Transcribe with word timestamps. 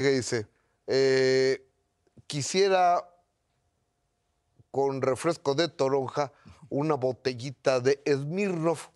que 0.00 0.10
dice, 0.10 0.46
eh, 0.86 1.66
quisiera 2.26 3.06
con 4.70 5.02
refresco 5.02 5.54
de 5.54 5.68
toronja 5.68 6.32
una 6.70 6.94
botellita 6.94 7.80
de 7.80 8.00
Smirnoff. 8.06 8.88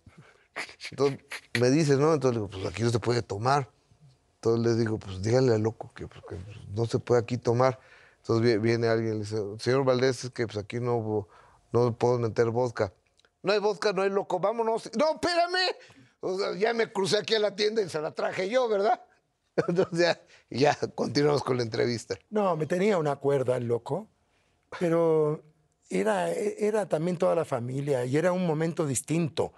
Entonces 0.89 1.19
me 1.59 1.69
dice, 1.69 1.95
¿no? 1.97 2.13
Entonces 2.13 2.41
le 2.41 2.47
digo, 2.47 2.49
pues 2.49 2.65
aquí 2.65 2.83
no 2.83 2.89
se 2.89 2.99
puede 2.99 3.21
tomar. 3.21 3.69
Entonces 4.35 4.65
le 4.65 4.75
digo, 4.75 4.97
pues 4.97 5.21
díganle 5.21 5.53
al 5.53 5.61
loco 5.61 5.91
que, 5.93 6.07
pues, 6.07 6.21
pues, 6.27 6.39
no 6.73 6.85
se 6.85 6.97
puede 6.99 7.21
aquí 7.21 7.37
tomar. 7.37 7.79
Entonces 8.17 8.43
vi- 8.43 8.57
viene 8.57 8.87
alguien 8.87 9.11
y 9.11 9.17
le 9.17 9.19
dice, 9.25 9.37
señor 9.59 9.83
Valdés, 9.83 10.23
es 10.23 10.31
que 10.31 10.47
pues 10.47 10.57
aquí 10.57 10.79
no, 10.79 11.27
no 11.71 11.93
puedo 11.97 12.17
meter 12.17 12.49
vodka. 12.49 12.93
No 13.43 13.51
hay 13.51 13.59
vodka, 13.59 13.93
no 13.93 14.01
hay 14.01 14.09
loco, 14.09 14.39
vámonos. 14.39 14.89
No, 14.97 15.13
espérame. 15.13 16.57
Ya 16.57 16.73
me 16.73 16.91
crucé 16.91 17.17
aquí 17.19 17.35
a 17.35 17.39
la 17.39 17.55
tienda 17.55 17.83
y 17.83 17.89
se 17.89 18.01
la 18.01 18.11
traje 18.11 18.49
yo, 18.49 18.67
¿verdad? 18.67 19.03
Entonces 19.67 20.19
ya, 20.49 20.75
continuamos 20.95 21.43
con 21.43 21.57
la 21.57 21.63
entrevista. 21.63 22.15
No, 22.29 22.55
me 22.55 22.65
tenía 22.65 22.97
una 22.97 23.15
cuerda 23.15 23.57
el 23.57 23.67
loco, 23.67 24.09
pero 24.79 25.43
era, 25.89 26.31
era 26.31 26.87
también 26.87 27.17
toda 27.17 27.35
la 27.35 27.45
familia 27.45 28.05
y 28.05 28.17
era 28.17 28.31
un 28.31 28.45
momento 28.45 28.85
distinto, 28.85 29.53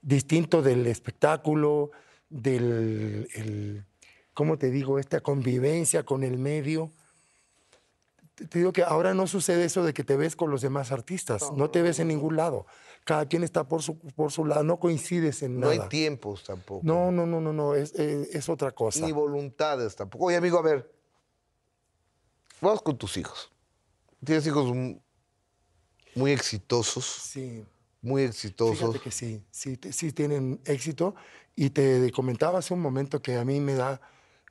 distinto 0.00 0.62
del 0.62 0.86
espectáculo, 0.86 1.90
del, 2.28 3.28
el- 3.34 3.84
¿cómo 4.34 4.58
te 4.58 4.70
digo?, 4.70 4.98
esta 4.98 5.20
convivencia 5.20 6.02
con 6.04 6.22
el 6.24 6.38
medio. 6.38 6.90
Te 8.36 8.58
digo 8.58 8.70
que 8.72 8.82
ahora 8.82 9.14
no 9.14 9.26
sucede 9.26 9.64
eso 9.64 9.82
de 9.82 9.94
que 9.94 10.04
te 10.04 10.14
ves 10.16 10.36
con 10.36 10.50
los 10.50 10.60
demás 10.60 10.92
artistas, 10.92 11.50
no, 11.56 11.70
te 11.70 11.80
ves 11.80 11.98
en 12.00 12.08
ningún 12.08 12.36
lado. 12.36 12.66
Cada 13.04 13.26
quien 13.26 13.42
está 13.42 13.66
por 13.66 13.82
su, 13.82 13.98
por 13.98 14.30
su 14.30 14.44
lado, 14.44 14.62
no 14.62 14.78
coincides 14.78 15.42
en 15.42 15.58
No 15.58 15.70
nada. 15.70 15.84
hay 15.84 15.88
tiempos 15.88 16.44
tampoco. 16.44 16.80
No, 16.84 17.10
no, 17.10 17.24
no, 17.24 17.40
no, 17.40 17.52
no, 17.54 17.74
es, 17.74 17.94
es- 17.94 18.34
es 18.34 18.48
otra 18.50 18.72
cosa. 18.72 19.00
Ni 19.06 19.12
voluntades 19.12 19.96
tampoco. 19.96 20.26
Oye, 20.26 20.36
amigo, 20.36 20.58
a 20.58 20.62
ver. 20.62 20.92
Vamos 22.60 22.82
con 22.82 22.96
tus 22.98 23.16
hijos. 23.16 23.50
Tienes 24.24 24.46
hijos 24.46 24.72
muy 26.14 26.32
exitosos, 26.32 27.04
Sí. 27.04 27.64
muy 28.02 28.22
exitosos. 28.22 28.78
Fíjate 28.78 29.00
que 29.00 29.10
sí, 29.10 29.42
sí, 29.50 29.78
sí 29.92 30.12
tienen 30.12 30.60
éxito. 30.64 31.14
Y 31.54 31.70
te 31.70 32.10
comentaba 32.12 32.58
hace 32.58 32.74
un 32.74 32.80
momento 32.80 33.22
que 33.22 33.36
a 33.36 33.44
mí 33.44 33.60
me 33.60 33.74
da 33.74 34.00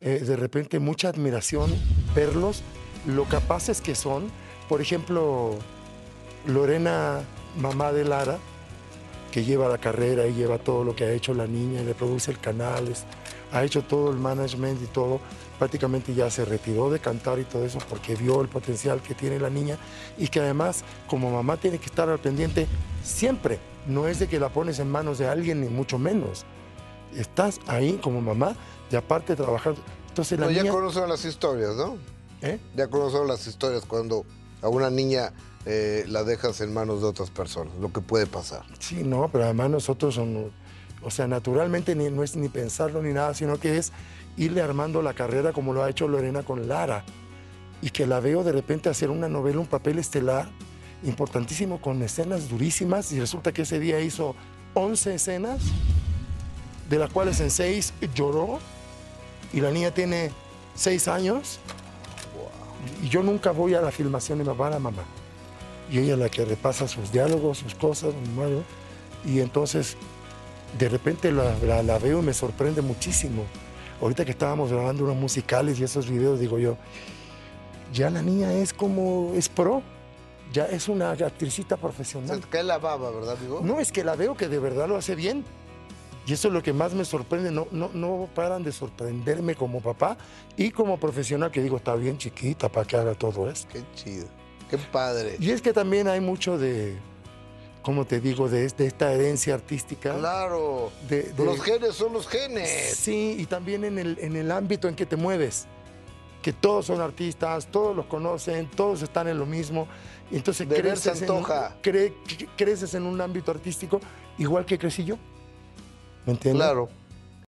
eh, 0.01 0.19
de 0.19 0.35
repente 0.35 0.79
mucha 0.79 1.09
admiración 1.09 1.71
verlos, 2.15 2.63
lo 3.07 3.25
capaces 3.25 3.81
que 3.81 3.95
son. 3.95 4.29
Por 4.69 4.81
ejemplo, 4.81 5.55
Lorena, 6.47 7.21
mamá 7.59 7.91
de 7.91 8.03
Lara, 8.05 8.37
que 9.31 9.43
lleva 9.43 9.67
la 9.67 9.77
carrera 9.77 10.25
y 10.27 10.33
lleva 10.33 10.57
todo 10.57 10.83
lo 10.83 10.95
que 10.95 11.03
ha 11.05 11.11
hecho 11.11 11.33
la 11.33 11.47
niña, 11.47 11.81
le 11.81 11.93
produce 11.93 12.31
el 12.31 12.39
canal, 12.39 12.87
es- 12.87 13.03
ha 13.51 13.63
hecho 13.63 13.83
todo 13.83 14.09
el 14.11 14.17
management 14.17 14.81
y 14.81 14.87
todo. 14.87 15.19
Prácticamente 15.59 16.13
ya 16.13 16.29
se 16.29 16.43
retiró 16.45 16.89
de 16.89 16.99
cantar 16.99 17.39
y 17.39 17.43
todo 17.43 17.65
eso 17.65 17.79
porque 17.89 18.15
vio 18.15 18.41
el 18.41 18.47
potencial 18.49 19.01
que 19.01 19.13
tiene 19.13 19.39
la 19.39 19.49
niña 19.49 19.77
y 20.17 20.27
que 20.27 20.41
además 20.41 20.83
como 21.07 21.31
mamá 21.31 21.57
tiene 21.57 21.77
que 21.77 21.85
estar 21.85 22.09
al 22.09 22.19
pendiente 22.19 22.67
siempre. 23.03 23.59
No 23.87 24.07
es 24.07 24.19
de 24.19 24.27
que 24.27 24.39
la 24.39 24.49
pones 24.49 24.79
en 24.79 24.89
manos 24.89 25.17
de 25.17 25.27
alguien 25.27 25.61
ni 25.61 25.67
mucho 25.69 25.97
menos. 25.97 26.43
Estás 27.15 27.59
ahí 27.67 27.99
como 28.01 28.19
mamá 28.19 28.55
y 28.91 28.95
aparte 28.95 29.35
trabajando. 29.35 29.79
Entonces 30.09 30.37
la 30.39 30.45
No, 30.47 30.51
ya 30.51 30.63
niña... 30.63 30.73
conocen 30.73 31.07
las 31.07 31.23
historias, 31.23 31.75
¿no? 31.75 31.97
¿Eh? 32.41 32.59
Ya 32.75 32.87
conocen 32.87 33.27
las 33.27 33.45
historias 33.47 33.83
cuando 33.85 34.25
a 34.61 34.69
una 34.69 34.89
niña 34.89 35.31
eh, 35.65 36.05
la 36.07 36.23
dejas 36.23 36.61
en 36.61 36.73
manos 36.73 37.01
de 37.01 37.07
otras 37.07 37.29
personas, 37.29 37.73
lo 37.79 37.91
que 37.91 38.01
puede 38.01 38.27
pasar. 38.27 38.63
Sí, 38.79 39.03
no, 39.03 39.29
pero 39.31 39.45
además 39.45 39.69
nosotros 39.69 40.15
son, 40.15 40.51
o 41.03 41.11
sea, 41.11 41.27
naturalmente 41.27 41.95
ni- 41.95 42.09
no 42.09 42.23
es 42.23 42.35
ni 42.35 42.49
pensarlo 42.49 43.01
ni 43.01 43.13
nada, 43.13 43.33
sino 43.33 43.59
que 43.59 43.77
es 43.77 43.91
irle 44.37 44.61
armando 44.61 45.01
la 45.01 45.13
carrera 45.13 45.53
como 45.53 45.73
lo 45.73 45.83
ha 45.83 45.89
hecho 45.89 46.07
Lorena 46.07 46.43
con 46.43 46.67
Lara. 46.67 47.03
Y 47.81 47.89
que 47.89 48.07
la 48.07 48.19
veo 48.19 48.43
de 48.43 48.51
repente 48.51 48.89
hacer 48.89 49.09
una 49.09 49.27
novela, 49.29 49.59
un 49.59 49.67
papel 49.67 49.99
estelar 49.99 50.49
importantísimo 51.03 51.81
con 51.81 52.01
escenas 52.01 52.49
durísimas 52.49 53.11
y 53.11 53.19
resulta 53.19 53.51
que 53.51 53.63
ese 53.63 53.79
día 53.79 53.99
hizo 54.01 54.35
11 54.73 55.15
escenas, 55.15 55.59
de 56.89 56.97
las 56.99 57.11
cuales 57.11 57.39
en 57.41 57.51
6 57.51 57.93
lloró 58.15 58.59
y 59.53 59.61
la 59.61 59.71
niña 59.71 59.91
tiene 59.91 60.31
6 60.75 61.07
años. 61.07 61.59
Y 63.03 63.09
yo 63.09 63.23
nunca 63.23 63.51
voy 63.51 63.73
a 63.73 63.81
la 63.81 63.91
filmación 63.91 64.39
me 64.39 64.53
va 64.53 64.69
la 64.69 64.79
mamá. 64.79 65.03
Y 65.91 65.99
ella 65.99 66.13
es 66.13 66.19
la 66.19 66.29
que 66.29 66.45
repasa 66.45 66.87
sus 66.87 67.11
diálogos, 67.11 67.59
sus 67.59 67.75
cosas, 67.75 68.13
y 69.25 69.39
entonces 69.39 69.97
de 70.79 70.89
repente 70.89 71.31
la, 71.31 71.55
la- 71.59 71.83
la 71.83 71.99
veo 71.99 72.19
y 72.19 72.23
me 72.25 72.33
sorprende 72.33 72.81
muchísimo. 72.81 73.43
Ahorita 74.01 74.25
que 74.25 74.31
estábamos 74.31 74.71
grabando 74.71 75.03
unos 75.03 75.15
musicales 75.15 75.79
y 75.79 75.83
esos 75.83 76.09
videos, 76.09 76.39
digo 76.39 76.57
yo, 76.59 76.75
ya 77.93 78.09
la 78.09 78.21
niña 78.21 78.51
es 78.53 78.73
como, 78.73 79.31
es 79.35 79.47
pro, 79.47 79.81
ya 80.51 80.65
es 80.65 80.89
una 80.89 81.11
actricita 81.11 81.75
Se 81.75 81.81
profesional. 81.81 82.41
te 82.41 82.47
cae 82.49 82.63
la 82.63 82.77
baba, 82.77 83.09
¿verdad, 83.11 83.37
amigo? 83.39 83.61
No, 83.63 83.79
es 83.79 83.91
que 83.91 84.03
la 84.03 84.15
veo 84.15 84.35
que 84.35 84.47
de 84.49 84.59
verdad 84.59 84.87
lo 84.87 84.97
hace 84.97 85.15
bien. 85.15 85.43
Y 86.25 86.33
eso 86.33 86.47
es 86.47 86.53
lo 86.53 86.63
que 86.63 86.73
más 86.73 86.93
me 86.93 87.05
sorprende. 87.05 87.51
No, 87.51 87.67
no, 87.71 87.89
no 87.93 88.27
paran 88.33 88.63
de 88.63 88.71
sorprenderme 88.71 89.55
como 89.55 89.79
papá 89.81 90.17
y 90.57 90.71
como 90.71 90.99
profesional, 90.99 91.51
que 91.51 91.61
digo, 91.61 91.77
está 91.77 91.95
bien 91.95 92.17
chiquita 92.17 92.67
para 92.69 92.85
que 92.87 92.97
haga 92.97 93.13
todo 93.13 93.49
esto. 93.49 93.67
Qué 93.71 93.83
chido. 93.93 94.25
Qué 94.69 94.77
padre. 94.77 95.37
Y 95.39 95.51
es 95.51 95.61
que 95.61 95.71
también 95.71 96.07
hay 96.07 96.19
mucho 96.21 96.57
de, 96.57 96.97
como 97.83 98.05
te 98.05 98.19
digo, 98.19 98.49
de, 98.49 98.67
de 98.67 98.87
esta 98.87 99.13
herencia 99.13 99.53
artística. 99.53 100.17
Claro. 100.17 100.91
De- 101.07 101.31
de- 101.33 101.45
Los 101.45 101.61
genes 101.61 101.93
son 101.93 102.13
los 102.13 102.27
genes. 102.27 102.95
Sí, 102.97 103.35
y 103.37 103.45
también 103.45 103.83
en 103.83 103.99
el, 103.99 104.17
en 104.19 104.35
el 104.35 104.49
ámbito 104.51 104.87
en 104.87 104.95
que 104.95 105.05
te 105.05 105.15
mueves. 105.15 105.67
Que 106.41 106.53
todos 106.53 106.87
son 106.87 107.01
artistas, 107.01 107.67
todos 107.71 107.95
los 107.95 108.05
conocen, 108.07 108.67
todos 108.71 109.01
están 109.03 109.27
en 109.27 109.37
lo 109.37 109.45
mismo. 109.45 109.87
Entonces 110.31 110.67
creces 110.67 111.21
en, 111.21 111.27
cre- 111.27 112.13
creces 112.57 112.93
en 112.95 113.03
un 113.03 113.21
ámbito 113.21 113.51
artístico 113.51 113.99
igual 114.39 114.65
que 114.65 114.77
crecí 114.79 115.03
yo. 115.05 115.17
¿Me 116.25 116.33
entiendes? 116.33 116.61
Claro. 116.63 116.89